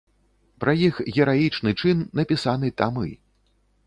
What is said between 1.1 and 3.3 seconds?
гераічны чын напісаны тамы.